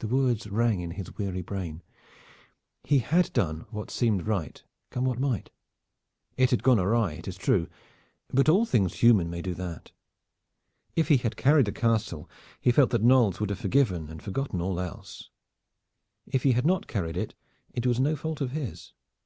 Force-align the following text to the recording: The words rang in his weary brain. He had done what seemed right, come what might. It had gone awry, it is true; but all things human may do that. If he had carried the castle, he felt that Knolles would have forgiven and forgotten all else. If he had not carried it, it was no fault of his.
The 0.00 0.08
words 0.08 0.46
rang 0.46 0.80
in 0.80 0.90
his 0.90 1.16
weary 1.16 1.40
brain. 1.40 1.82
He 2.84 2.98
had 2.98 3.32
done 3.32 3.60
what 3.70 3.90
seemed 3.90 4.26
right, 4.26 4.62
come 4.90 5.06
what 5.06 5.18
might. 5.18 5.48
It 6.36 6.50
had 6.50 6.62
gone 6.62 6.78
awry, 6.78 7.12
it 7.12 7.26
is 7.26 7.38
true; 7.38 7.66
but 8.28 8.50
all 8.50 8.66
things 8.66 8.96
human 8.96 9.30
may 9.30 9.40
do 9.40 9.54
that. 9.54 9.90
If 10.96 11.08
he 11.08 11.16
had 11.16 11.34
carried 11.34 11.64
the 11.64 11.72
castle, 11.72 12.28
he 12.60 12.70
felt 12.70 12.90
that 12.90 13.02
Knolles 13.04 13.40
would 13.40 13.48
have 13.48 13.58
forgiven 13.60 14.10
and 14.10 14.22
forgotten 14.22 14.60
all 14.60 14.78
else. 14.78 15.30
If 16.26 16.42
he 16.42 16.52
had 16.52 16.66
not 16.66 16.86
carried 16.86 17.16
it, 17.16 17.34
it 17.72 17.86
was 17.86 17.98
no 17.98 18.16
fault 18.16 18.42
of 18.42 18.50
his. 18.50 18.92